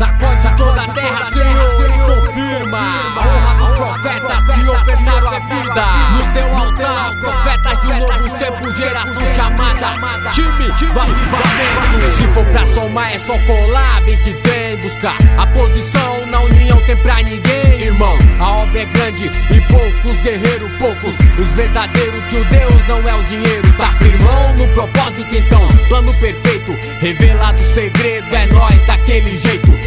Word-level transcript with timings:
Sacode 0.00 0.56
toda 0.56 0.80
a 0.80 0.88
terra, 0.94 1.30
Senhor, 1.30 1.90
e 1.90 1.98
confirma 2.10 2.78
a 2.78 3.20
honra 3.20 3.54
dos 3.56 3.68
profetas 3.76 4.44
que 4.44 4.66
ofertaram 4.66 5.28
a 5.28 5.38
vida. 5.40 5.84
No 6.16 6.32
teu 6.32 6.56
altar, 6.56 7.14
profetas 7.20 7.78
de 7.80 7.86
um 7.88 7.98
novo 7.98 8.38
tempo, 8.38 8.72
geração 8.78 9.22
chamada 9.36 10.30
time 10.32 10.72
do 10.72 11.00
avivamento. 11.00 12.16
Se 12.16 12.26
for 12.28 12.46
pra 12.46 12.66
somar, 12.72 13.14
é 13.14 13.18
só 13.18 13.38
colar, 13.40 14.00
vem 14.06 14.16
que 14.16 14.32
vem 14.48 14.78
buscar. 14.78 15.16
A 15.36 15.46
posição 15.48 16.24
na 16.28 16.40
união 16.40 16.80
tem 16.86 16.96
pra 16.96 17.16
ninguém, 17.16 17.82
irmão. 17.82 18.16
A 18.38 18.52
obra 18.52 18.80
é 18.80 18.86
grande 18.86 19.26
e 19.26 19.60
poucos 19.70 20.22
guerreiros, 20.22 20.70
poucos. 20.78 21.12
Os 21.38 21.52
verdadeiros 21.52 22.24
que 22.24 22.36
o 22.36 22.44
Deus 22.46 22.88
não 22.88 23.06
é 23.06 23.14
o 23.16 23.22
dinheiro, 23.24 23.70
tá 23.74 23.92
firmão 23.98 24.54
no 24.56 24.66
propósito 24.68 25.36
então. 25.36 25.68
Plano 25.88 26.14
perfeito, 26.14 26.72
revelado 27.00 27.60
o 27.60 27.66
segredo, 27.66 28.34
é 28.34 28.46
nós 28.46 28.86
daquele 28.86 29.38
jeito. 29.38 29.79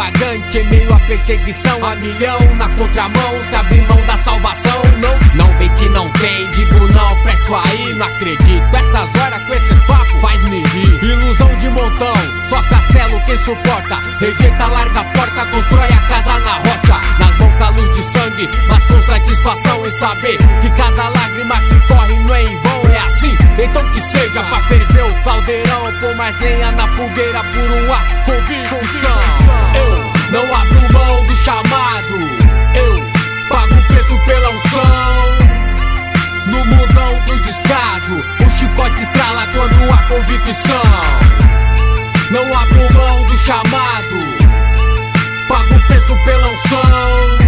Extravagante, 0.00 0.58
em 0.58 0.64
meio 0.70 0.94
à 0.94 0.98
perseguição. 1.00 1.84
A 1.84 1.94
milhão 1.94 2.38
na 2.56 2.68
contramão, 2.70 3.42
se 3.48 3.54
abrir 3.54 3.86
mão 3.86 4.00
da 4.06 4.16
salvação. 4.16 4.82
Não, 4.98 5.44
não 5.44 5.58
vem 5.58 5.68
que 5.74 5.88
não 5.90 6.10
tem, 6.12 6.50
digo 6.52 6.88
não 6.88 7.10
isso 7.50 7.54
aí 7.54 7.94
Não 7.94 8.06
acredito, 8.06 8.76
essas 8.76 9.14
horas 9.20 9.46
com 9.46 9.54
esses 9.54 9.78
papos 9.86 10.20
faz 10.20 10.42
me 10.48 10.62
rir. 10.62 11.04
Ilusão 11.04 11.54
de 11.56 11.68
montão, 11.70 12.14
só 12.48 12.62
castelo 12.62 13.20
quem 13.26 13.38
suporta. 13.38 14.00
Rejeita, 14.20 14.66
larga 14.66 15.00
a 15.00 15.04
porta, 15.04 15.46
constrói 15.46 15.88
a 15.88 16.08
casa 16.08 16.38
na 16.38 16.52
rocha 16.54 17.00
Nas 17.18 17.36
mãos 17.38 17.50
luz 17.76 17.96
de 17.96 18.02
sangue, 18.02 18.48
mas 18.68 18.84
com 18.86 19.00
satisfação 19.02 19.86
em 19.86 19.90
saber 19.92 20.38
Que 20.60 20.70
cada 20.70 21.08
lágrima 21.08 21.54
que 21.60 21.86
corre 21.86 22.18
não 22.20 22.34
é 22.34 22.42
em 22.42 22.56
vão, 22.56 22.82
é 22.90 22.98
assim. 22.98 23.36
Então 23.62 23.90
que 23.90 24.00
seja 24.00 24.42
pra 24.42 24.60
ferver 24.62 25.04
o 25.04 25.22
caldeirão 25.22 25.92
Pôr 26.00 26.16
mais 26.16 26.40
lenha 26.40 26.72
na 26.72 26.88
fogueira 26.88 27.44
por 27.44 27.70
uma 27.70 27.98
convicção. 28.24 29.20
Eu 29.20 29.39
não 30.30 30.54
abro 30.54 30.92
mão 30.92 31.24
do 31.24 31.34
chamado. 31.36 32.14
Eu 32.74 33.48
pago 33.48 33.74
o 33.74 33.86
preço 33.86 34.18
pela 34.26 34.50
unção. 34.50 35.40
No 36.46 36.64
mundão 36.64 37.20
do 37.26 37.38
descaso 37.44 38.14
O 38.14 38.58
chicote 38.58 39.02
estrala 39.02 39.46
quando 39.52 39.92
há 39.92 39.98
convicção. 40.08 40.82
Não 42.30 42.58
abro 42.58 42.92
mão 42.94 43.24
do 43.24 43.38
chamado. 43.38 44.40
Pago 45.48 45.74
o 45.74 45.86
preço 45.86 46.16
pela 46.24 46.48
unção. 46.48 47.38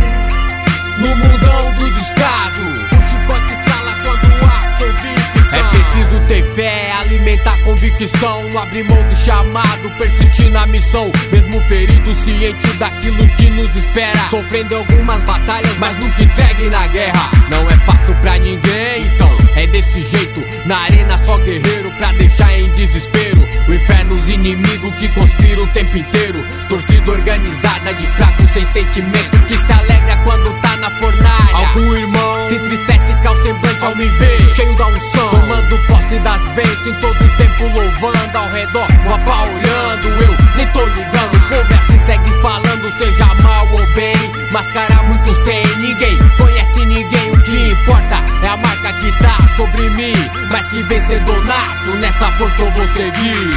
No 0.98 1.16
mundão 1.16 1.72
do 1.74 1.90
descaso 1.90 2.64
O 2.92 3.10
chicote 3.10 3.52
estrala 3.52 3.96
quando 4.02 4.26
há 4.44 4.78
convicção. 4.78 5.58
É 5.58 5.62
preciso 5.70 6.20
ter 6.26 6.44
fé, 6.54 6.92
alimentar 7.00 7.58
convicção. 7.62 8.48
Não 8.50 8.62
abrir 8.62 8.84
mão 8.84 9.02
do 9.08 9.16
chamado, 9.16 9.90
persistir 9.98 10.50
na 10.50 10.61
missão. 10.72 11.12
Mesmo 11.30 11.60
ferido, 11.68 12.12
ciente 12.14 12.66
daquilo 12.78 13.28
que 13.36 13.50
nos 13.50 13.76
espera. 13.76 14.18
Sofrendo 14.30 14.74
algumas 14.76 15.22
batalhas, 15.22 15.76
mas 15.78 15.96
nunca 15.98 16.22
entregue 16.22 16.70
na 16.70 16.86
guerra. 16.88 17.30
Não 17.50 17.70
é 17.70 17.76
fácil 17.76 18.14
pra 18.16 18.38
ninguém, 18.38 19.06
então 19.06 19.30
é 19.54 19.66
desse 19.66 20.02
jeito. 20.08 20.42
Na 20.66 20.78
arena 20.78 21.18
só 21.18 21.36
guerreiro 21.38 21.90
pra 21.92 22.12
deixar 22.12 22.58
em 22.58 22.70
desespero. 22.72 23.46
O 23.68 23.74
inferno, 23.74 24.16
os 24.16 24.28
inimigos 24.28 24.94
que 24.94 25.08
conspiram 25.08 25.64
o 25.64 25.68
tempo 25.68 25.96
inteiro. 25.96 26.44
Torcida 26.68 27.12
organizada 27.12 27.92
de 27.94 28.06
fraco 28.08 28.46
sem 28.48 28.64
sentimento. 28.64 29.38
Que 29.46 29.58
se 29.58 29.72
alegra 29.72 30.16
quando 30.24 30.52
tá 30.62 30.76
na 30.78 30.90
fornalha. 30.98 31.68
Algum 31.68 31.94
irmão 31.94 32.42
se 32.48 32.54
entristece 32.54 33.14
com 33.22 33.28
o 33.28 33.42
semblante 33.42 33.84
ao 33.84 33.94
me 33.94 34.08
ver. 34.08 34.54
Cheio 34.56 34.74
da 34.76 34.86
unção, 34.86 35.28
tomando 35.28 35.86
posse 35.86 36.01
das 36.22 36.40
bênçãos 36.54 36.96
todo 37.00 37.36
tempo 37.36 37.64
louvando 37.64 38.38
ao 38.38 38.48
redor. 38.50 38.86
O 39.06 39.14
apa 39.14 39.42
olhando, 39.42 40.08
eu 40.22 40.36
nem 40.56 40.66
tô 40.68 40.84
ligando. 40.86 41.36
O 41.36 41.48
povo 41.48 41.72
é 41.72 41.76
assim, 41.76 41.98
segue 42.06 42.30
falando, 42.40 42.98
seja 42.98 43.26
mal 43.42 43.66
ou 43.70 43.86
bem. 43.94 44.16
Máscara 44.52 45.02
muitos 45.04 45.38
têm, 45.38 45.66
ninguém 45.78 46.16
conhece 46.36 46.86
ninguém. 46.86 47.30
O 47.30 47.42
que 47.42 47.70
importa 47.70 48.22
é 48.42 48.48
a 48.48 48.56
marca 48.56 48.92
que 48.94 49.12
tá 49.18 49.36
sobre 49.56 49.90
mim. 49.90 50.14
Mas 50.50 50.66
que 50.68 50.82
vencedor 50.82 51.44
nato, 51.44 51.96
nessa 51.98 52.30
força 52.32 52.62
eu 52.62 52.70
vou 52.72 52.88
seguir. 52.88 53.50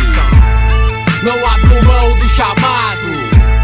Não 1.23 1.35
abro 1.47 1.85
mão 1.85 2.17
do 2.17 2.29
chamado. 2.29 3.15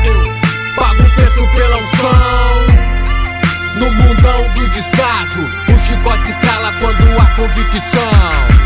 Eu 0.05 0.75
pago 0.75 1.03
o 1.03 1.15
preço 1.15 1.47
pela 1.55 1.77
unção. 1.77 2.71
No 3.73 3.89
mundão 3.89 4.53
do 4.53 4.69
descaso 4.69 5.39
O 5.69 5.85
chicote 5.87 6.29
estrala 6.29 6.73
quando 6.79 7.19
há 7.19 7.25
convicção 7.35 8.60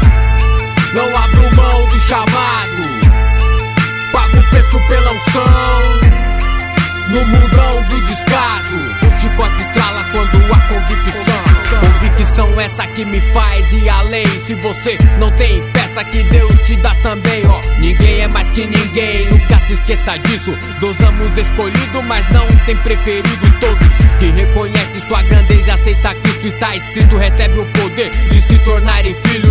Não 0.96 1.06
abro 1.18 1.56
mão 1.56 1.86
do 1.88 2.00
chamado 2.00 2.82
Pago 4.14 4.40
o 4.40 4.50
preço 4.50 4.80
pela 4.88 5.12
unção 5.12 6.06
no 7.10 7.24
mundão 7.24 7.84
do 7.84 8.02
descaso, 8.02 8.76
o 8.76 9.20
chicote 9.20 9.62
estrala 9.62 10.04
quando 10.12 10.54
há 10.54 10.60
convicção. 10.68 11.44
Convicção 11.80 12.60
essa 12.60 12.88
que 12.88 13.06
me 13.06 13.22
faz 13.32 13.72
ir 13.72 13.88
além. 13.88 14.26
Se 14.42 14.56
você 14.56 14.98
não 15.20 15.32
tem 15.32 15.62
peça 15.72 16.04
que 16.04 16.24
Deus 16.24 16.52
te 16.66 16.76
dá 16.78 16.96
também, 17.04 17.46
ó. 17.46 17.62
Ninguém 17.80 18.22
é 18.22 18.28
mais 18.28 18.50
que 18.50 18.66
ninguém, 18.66 19.30
nunca 19.30 19.60
se 19.68 19.74
esqueça 19.74 20.18
disso. 20.18 20.58
Dosamos 20.80 21.38
escolhido, 21.38 22.02
mas 22.04 22.28
não 22.32 22.48
tem 22.66 22.76
preferido 22.78 23.60
todos. 23.60 23.88
Que 24.20 24.32
reconhece 24.32 25.00
sua 25.02 25.22
grandeza 25.22 25.74
aceita 25.74 26.16
Cristo. 26.16 26.48
Está 26.48 26.76
escrito, 26.76 27.18
recebe 27.18 27.60
o 27.60 27.66
poder 27.68 28.10
de 28.10 28.42
se 28.42 28.58
tornarem 28.60 29.16
filho. 29.24 29.45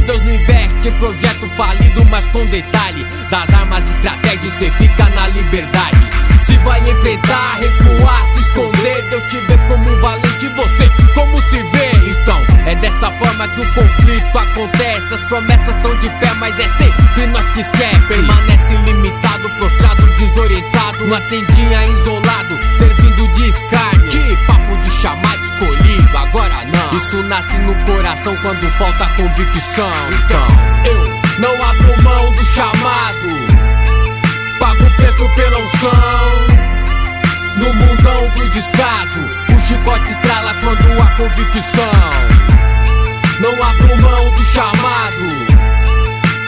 Em 0.86 0.92
projeto 0.98 1.48
falido, 1.56 2.04
mas 2.10 2.26
com 2.26 2.44
detalhe. 2.46 3.06
Das 3.30 3.48
armas, 3.54 3.88
estratégias, 3.88 4.52
você 4.52 4.70
fica 4.72 5.08
na 5.10 5.28
liberdade. 5.28 6.10
Se 6.44 6.58
vai 6.58 6.78
enfrentar, 6.80 7.58
recuar, 7.58 8.26
se 8.34 8.40
esconder 8.40 9.02
Deus 9.08 9.24
te 9.30 9.38
vê 9.38 9.56
como 9.66 9.90
um 9.90 10.00
valente, 10.00 10.46
você 10.48 10.90
como 11.14 11.40
se 11.40 11.62
vê. 11.62 11.90
Então, 12.10 12.38
é 12.66 12.74
dessa 12.74 13.10
forma 13.12 13.48
que 13.48 13.60
o 13.62 13.74
conflito 13.74 14.38
acontece. 14.38 15.14
As 15.14 15.20
promessas 15.22 15.74
estão 15.74 15.96
de 16.00 16.08
pé, 16.20 16.34
mas 16.34 16.58
é 16.58 16.68
sempre 16.68 17.26
nós 17.28 17.48
que 17.52 17.60
esquece. 17.60 18.06
Permanece 18.08 18.74
limitado, 18.84 19.48
prostrado, 19.58 20.06
desorientado. 20.18 21.04
Uma 21.04 21.20
tendinha 21.22 21.86
isolado, 21.86 22.58
servindo 22.78 23.28
de 23.34 23.48
escárnio. 23.48 24.10
Que 24.10 24.36
papo 24.46 24.63
Isso 26.96 27.20
nasce 27.24 27.58
no 27.58 27.74
coração 27.86 28.36
quando 28.36 28.70
falta 28.78 29.04
convicção. 29.16 29.90
Então, 30.12 30.46
eu 30.84 31.40
não 31.40 31.52
abro 31.64 32.02
mão 32.04 32.32
do 32.32 32.44
chamado. 32.44 33.28
Pago 34.60 34.84
o 34.84 34.90
preço 34.92 35.28
pela 35.34 35.58
unção. 35.58 36.54
No 37.56 37.74
mundão 37.74 38.28
do 38.30 38.48
descaso 38.50 39.20
O 39.48 39.60
chicote 39.66 40.08
estrala 40.08 40.54
quando 40.62 41.02
há 41.02 41.06
convicção. 41.16 42.10
Não 43.40 43.50
abro 43.60 44.00
mão 44.00 44.30
do 44.30 44.44
chamado. 44.44 45.26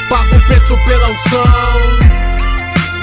Pago 0.08 0.36
o 0.36 0.46
preço 0.46 0.78
pela 0.86 1.08
unção. 1.08 1.98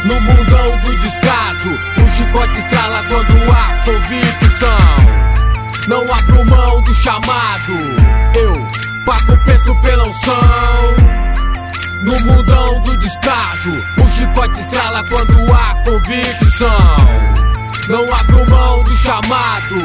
No 0.05 0.21
mundão 0.21 0.77
do 0.77 0.97
descaso 0.97 1.77
O 1.97 2.15
chicote 2.15 2.57
estrala 2.57 3.03
quando 3.09 3.51
há 3.51 3.83
convicção 3.83 5.32
Não 5.87 6.01
abro 6.01 6.45
mão 6.45 6.81
do 6.81 6.95
chamado 6.95 7.73
Eu 8.35 8.67
pago 9.05 9.37
preço 9.43 9.75
pela 9.81 10.07
unção 10.07 11.13
no 12.03 12.19
mundão 12.19 12.81
do 12.81 12.97
descaso, 12.97 13.71
o 13.97 14.09
chicote 14.11 14.59
estrala 14.59 15.01
quando 15.05 15.53
há 15.53 15.73
convicção. 15.85 16.97
Não 17.87 18.03
abro 18.13 18.49
mão 18.49 18.83
do 18.83 18.97
chamado, 18.97 19.75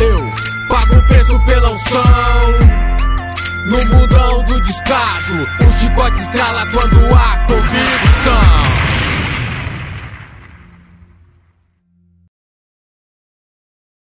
eu 0.00 0.30
pago 0.68 1.02
preço 1.08 1.40
pela 1.40 1.72
unção. 1.72 2.04
No 3.64 3.84
mundão 3.86 4.44
do 4.44 4.60
descaso, 4.60 5.34
o 5.66 5.80
chicote 5.80 6.20
estrala 6.20 6.64
quando 6.66 7.14
há 7.16 7.36
convicção. 7.48 8.75